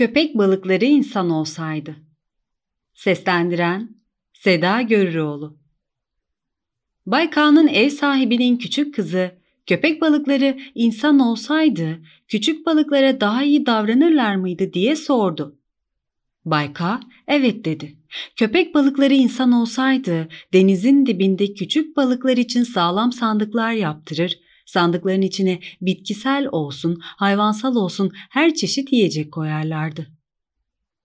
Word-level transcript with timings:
Köpek 0.00 0.38
balıkları 0.38 0.84
insan 0.84 1.30
olsaydı. 1.30 1.96
Seslendiren 2.94 3.96
Seda 4.32 4.82
Görüroğlu 4.82 5.58
Bay 7.06 7.30
K'nın 7.30 7.66
ev 7.66 7.88
sahibinin 7.88 8.56
küçük 8.56 8.94
kızı, 8.94 9.38
köpek 9.66 10.00
balıkları 10.00 10.58
insan 10.74 11.18
olsaydı 11.18 11.98
küçük 12.28 12.66
balıklara 12.66 13.20
daha 13.20 13.42
iyi 13.42 13.66
davranırlar 13.66 14.36
mıydı 14.36 14.72
diye 14.72 14.96
sordu. 14.96 15.58
Bay 16.44 16.72
K, 16.72 17.00
evet 17.28 17.64
dedi. 17.64 17.96
Köpek 18.36 18.74
balıkları 18.74 19.14
insan 19.14 19.52
olsaydı 19.52 20.28
denizin 20.52 21.06
dibinde 21.06 21.54
küçük 21.54 21.96
balıklar 21.96 22.36
için 22.36 22.62
sağlam 22.62 23.12
sandıklar 23.12 23.72
yaptırır, 23.72 24.38
sandıkların 24.70 25.22
içine 25.22 25.60
bitkisel 25.82 26.48
olsun, 26.52 26.98
hayvansal 27.02 27.76
olsun 27.76 28.10
her 28.30 28.54
çeşit 28.54 28.92
yiyecek 28.92 29.32
koyarlardı. 29.32 30.06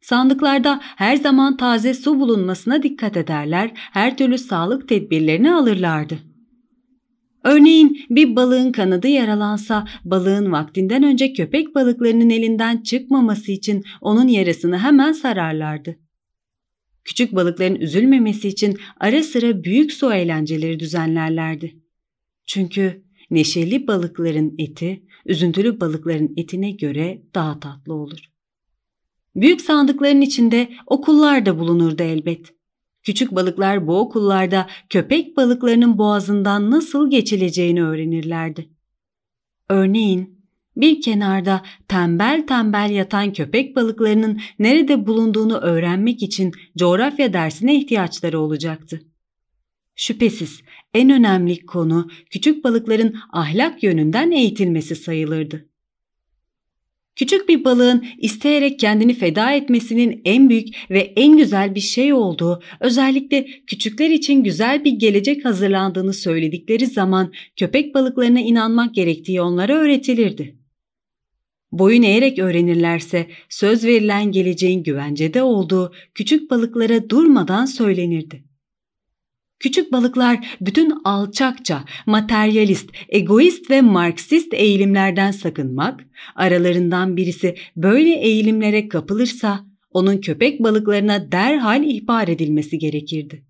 Sandıklarda 0.00 0.80
her 0.82 1.16
zaman 1.16 1.56
taze 1.56 1.94
su 1.94 2.20
bulunmasına 2.20 2.82
dikkat 2.82 3.16
ederler, 3.16 3.70
her 3.74 4.16
türlü 4.16 4.38
sağlık 4.38 4.88
tedbirlerini 4.88 5.54
alırlardı. 5.54 6.18
Örneğin 7.44 8.06
bir 8.10 8.36
balığın 8.36 8.72
kanadı 8.72 9.08
yaralansa 9.08 9.86
balığın 10.04 10.52
vaktinden 10.52 11.02
önce 11.02 11.32
köpek 11.32 11.74
balıklarının 11.74 12.30
elinden 12.30 12.82
çıkmaması 12.82 13.52
için 13.52 13.84
onun 14.00 14.28
yarasını 14.28 14.78
hemen 14.78 15.12
sararlardı. 15.12 15.96
Küçük 17.04 17.34
balıkların 17.34 17.74
üzülmemesi 17.74 18.48
için 18.48 18.78
ara 19.00 19.22
sıra 19.22 19.64
büyük 19.64 19.92
su 19.92 20.12
eğlenceleri 20.12 20.80
düzenlerlerdi. 20.80 21.76
Çünkü 22.46 23.05
neşeli 23.30 23.86
balıkların 23.86 24.54
eti 24.58 25.02
üzüntülü 25.26 25.80
balıkların 25.80 26.32
etine 26.36 26.70
göre 26.70 27.22
daha 27.34 27.60
tatlı 27.60 27.94
olur. 27.94 28.18
Büyük 29.36 29.60
sandıkların 29.60 30.20
içinde 30.20 30.68
okullar 30.86 31.46
da 31.46 31.58
bulunurdu 31.58 32.02
elbet. 32.02 32.54
Küçük 33.02 33.32
balıklar 33.34 33.86
bu 33.86 33.98
okullarda 33.98 34.66
köpek 34.90 35.36
balıklarının 35.36 35.98
boğazından 35.98 36.70
nasıl 36.70 37.10
geçileceğini 37.10 37.84
öğrenirlerdi. 37.84 38.68
Örneğin 39.68 40.36
bir 40.76 41.00
kenarda 41.00 41.62
tembel 41.88 42.46
tembel 42.46 42.90
yatan 42.90 43.32
köpek 43.32 43.76
balıklarının 43.76 44.40
nerede 44.58 45.06
bulunduğunu 45.06 45.56
öğrenmek 45.58 46.22
için 46.22 46.52
coğrafya 46.76 47.32
dersine 47.32 47.76
ihtiyaçları 47.76 48.40
olacaktı. 48.40 49.00
Şüphesiz 49.96 50.60
en 50.94 51.10
önemli 51.10 51.66
konu 51.66 52.10
küçük 52.30 52.64
balıkların 52.64 53.16
ahlak 53.32 53.82
yönünden 53.82 54.30
eğitilmesi 54.30 54.96
sayılırdı. 54.96 55.68
Küçük 57.16 57.48
bir 57.48 57.64
balığın 57.64 58.06
isteyerek 58.18 58.80
kendini 58.80 59.14
feda 59.14 59.52
etmesinin 59.52 60.20
en 60.24 60.48
büyük 60.48 60.68
ve 60.90 60.98
en 60.98 61.36
güzel 61.36 61.74
bir 61.74 61.80
şey 61.80 62.12
olduğu, 62.12 62.62
özellikle 62.80 63.46
küçükler 63.66 64.10
için 64.10 64.44
güzel 64.44 64.84
bir 64.84 64.92
gelecek 64.92 65.44
hazırlandığını 65.44 66.12
söyledikleri 66.12 66.86
zaman 66.86 67.32
köpek 67.56 67.94
balıklarına 67.94 68.40
inanmak 68.40 68.94
gerektiği 68.94 69.40
onlara 69.40 69.74
öğretilirdi. 69.74 70.58
Boyun 71.72 72.02
eğerek 72.02 72.38
öğrenirlerse 72.38 73.26
söz 73.48 73.84
verilen 73.84 74.32
geleceğin 74.32 74.82
güvencede 74.82 75.42
olduğu 75.42 75.92
küçük 76.14 76.50
balıklara 76.50 77.10
durmadan 77.10 77.64
söylenirdi. 77.64 78.45
Küçük 79.58 79.92
balıklar 79.92 80.56
bütün 80.60 80.92
alçakça, 81.04 81.84
materyalist, 82.06 82.90
egoist 83.08 83.70
ve 83.70 83.80
marksist 83.80 84.54
eğilimlerden 84.54 85.30
sakınmak, 85.30 86.04
aralarından 86.34 87.16
birisi 87.16 87.56
böyle 87.76 88.14
eğilimlere 88.14 88.88
kapılırsa 88.88 89.66
onun 89.90 90.18
köpek 90.18 90.62
balıklarına 90.62 91.32
derhal 91.32 91.84
ihbar 91.84 92.28
edilmesi 92.28 92.78
gerekirdi. 92.78 93.44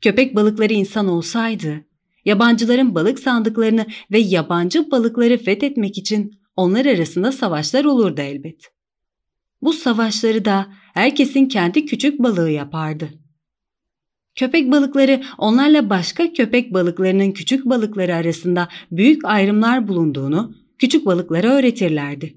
Köpek 0.00 0.36
balıkları 0.36 0.72
insan 0.72 1.08
olsaydı, 1.08 1.84
yabancıların 2.24 2.94
balık 2.94 3.18
sandıklarını 3.18 3.86
ve 4.12 4.18
yabancı 4.18 4.90
balıkları 4.90 5.38
fethetmek 5.38 5.98
için 5.98 6.40
onlar 6.56 6.86
arasında 6.86 7.32
savaşlar 7.32 7.84
olurdu 7.84 8.20
elbet. 8.20 8.68
Bu 9.62 9.72
savaşları 9.72 10.44
da 10.44 10.66
herkesin 10.94 11.46
kendi 11.46 11.86
küçük 11.86 12.22
balığı 12.22 12.50
yapardı. 12.50 13.17
Köpek 14.38 14.70
balıkları 14.70 15.22
onlarla 15.38 15.90
başka 15.90 16.32
köpek 16.32 16.74
balıklarının 16.74 17.32
küçük 17.32 17.64
balıkları 17.66 18.14
arasında 18.14 18.68
büyük 18.92 19.24
ayrımlar 19.24 19.88
bulunduğunu 19.88 20.54
küçük 20.78 21.06
balıklara 21.06 21.46
öğretirlerdi. 21.46 22.34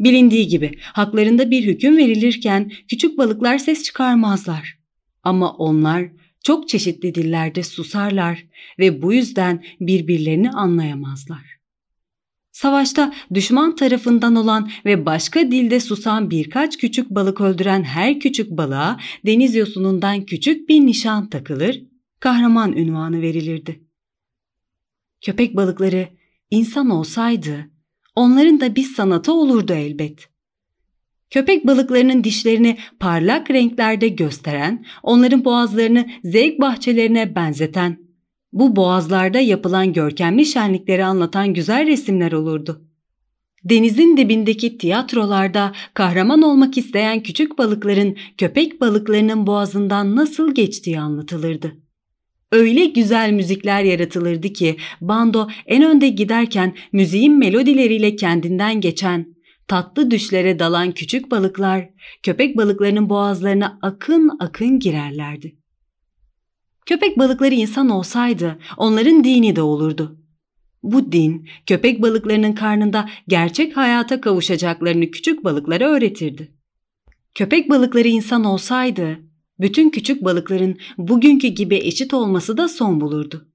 Bilindiği 0.00 0.48
gibi 0.48 0.78
haklarında 0.82 1.50
bir 1.50 1.62
hüküm 1.62 1.96
verilirken 1.96 2.72
küçük 2.88 3.18
balıklar 3.18 3.58
ses 3.58 3.82
çıkarmazlar. 3.82 4.78
Ama 5.22 5.52
onlar 5.52 6.04
çok 6.44 6.68
çeşitli 6.68 7.14
dillerde 7.14 7.62
susarlar 7.62 8.44
ve 8.78 9.02
bu 9.02 9.12
yüzden 9.12 9.64
birbirlerini 9.80 10.50
anlayamazlar. 10.50 11.61
Savaşta 12.52 13.12
düşman 13.34 13.76
tarafından 13.76 14.36
olan 14.36 14.70
ve 14.84 15.06
başka 15.06 15.40
dilde 15.40 15.80
susan 15.80 16.30
birkaç 16.30 16.76
küçük 16.76 17.10
balık 17.10 17.40
öldüren 17.40 17.82
her 17.82 18.20
küçük 18.20 18.50
balığa 18.50 19.00
deniz 19.26 19.54
yosunundan 19.54 20.26
küçük 20.26 20.68
bir 20.68 20.80
nişan 20.80 21.28
takılır, 21.28 21.82
kahraman 22.20 22.76
ünvanı 22.76 23.20
verilirdi. 23.22 23.84
Köpek 25.20 25.56
balıkları 25.56 26.08
insan 26.50 26.90
olsaydı 26.90 27.70
onların 28.16 28.60
da 28.60 28.76
bir 28.76 28.84
sanatı 28.84 29.32
olurdu 29.32 29.72
elbet. 29.72 30.28
Köpek 31.30 31.66
balıklarının 31.66 32.24
dişlerini 32.24 32.78
parlak 33.00 33.50
renklerde 33.50 34.08
gösteren, 34.08 34.86
onların 35.02 35.44
boğazlarını 35.44 36.06
zevk 36.24 36.60
bahçelerine 36.60 37.34
benzeten, 37.34 37.98
bu 38.52 38.76
boğazlarda 38.76 39.38
yapılan 39.38 39.92
görkemli 39.92 40.46
şenlikleri 40.46 41.04
anlatan 41.04 41.54
güzel 41.54 41.86
resimler 41.86 42.32
olurdu. 42.32 42.82
Denizin 43.64 44.16
dibindeki 44.16 44.78
tiyatrolarda 44.78 45.72
kahraman 45.94 46.42
olmak 46.42 46.78
isteyen 46.78 47.22
küçük 47.22 47.58
balıkların 47.58 48.16
köpek 48.38 48.80
balıklarının 48.80 49.46
boğazından 49.46 50.16
nasıl 50.16 50.54
geçtiği 50.54 51.00
anlatılırdı. 51.00 51.76
Öyle 52.52 52.86
güzel 52.86 53.32
müzikler 53.32 53.84
yaratılırdı 53.84 54.48
ki 54.48 54.76
bando 55.00 55.48
en 55.66 55.82
önde 55.82 56.08
giderken 56.08 56.74
müziğin 56.92 57.38
melodileriyle 57.38 58.16
kendinden 58.16 58.80
geçen, 58.80 59.34
tatlı 59.68 60.10
düşlere 60.10 60.58
dalan 60.58 60.92
küçük 60.92 61.30
balıklar 61.30 61.88
köpek 62.22 62.56
balıklarının 62.56 63.10
boğazlarına 63.10 63.78
akın 63.82 64.30
akın 64.40 64.78
girerlerdi. 64.78 65.61
Köpek 66.86 67.18
balıkları 67.18 67.54
insan 67.54 67.88
olsaydı 67.88 68.58
onların 68.76 69.24
dini 69.24 69.56
de 69.56 69.62
olurdu. 69.62 70.18
Bu 70.82 71.12
din 71.12 71.48
köpek 71.66 72.02
balıklarının 72.02 72.52
karnında 72.52 73.08
gerçek 73.28 73.76
hayata 73.76 74.20
kavuşacaklarını 74.20 75.10
küçük 75.10 75.44
balıklara 75.44 75.88
öğretirdi. 75.88 76.52
Köpek 77.34 77.70
balıkları 77.70 78.08
insan 78.08 78.44
olsaydı 78.44 79.18
bütün 79.60 79.90
küçük 79.90 80.24
balıkların 80.24 80.78
bugünkü 80.98 81.48
gibi 81.48 81.76
eşit 81.76 82.14
olması 82.14 82.56
da 82.56 82.68
son 82.68 83.00
bulurdu. 83.00 83.48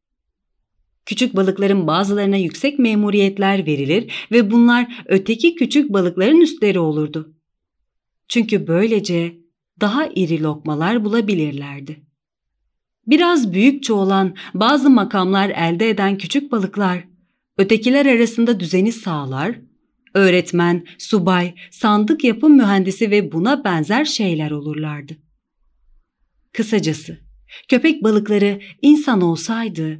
Küçük 1.06 1.36
balıkların 1.36 1.88
bazılarına 1.88 2.38
yüksek 2.38 2.80
memuriyetler 2.80 3.66
verilir 3.66 4.28
ve 4.32 4.52
bunlar 4.52 5.04
öteki 5.06 5.56
küçük 5.56 5.94
balıkların 5.94 6.42
üstleri 6.42 6.80
olurdu. 6.80 7.34
Çünkü 8.28 8.68
böylece 8.68 9.38
daha 9.82 10.08
iri 10.08 10.44
lokmalar 10.44 11.06
bulabilirlerdi. 11.06 12.07
Biraz 13.08 13.54
büyükçe 13.54 13.94
olan 13.94 14.36
bazı 14.54 14.90
makamlar 14.90 15.50
elde 15.50 15.90
eden 15.90 16.18
küçük 16.18 16.52
balıklar, 16.52 17.04
ötekiler 17.58 18.06
arasında 18.06 18.60
düzeni 18.60 18.92
sağlar, 18.92 19.56
öğretmen, 20.14 20.86
subay, 20.98 21.56
sandık 21.72 22.24
yapım 22.24 22.58
mühendisi 22.58 23.12
ve 23.12 23.32
buna 23.32 23.64
benzer 23.64 24.06
şeyler 24.06 24.52
olurlardı. 24.52 25.18
Kısacası, 26.54 27.18
köpek 27.68 28.04
balıkları 28.04 28.60
insan 28.82 29.22
olsaydı, 29.22 30.00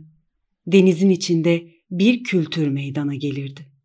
denizin 0.68 1.10
içinde 1.10 1.68
bir 1.92 2.24
kültür 2.24 2.68
meydana 2.68 3.16
gelirdi. 3.16 3.77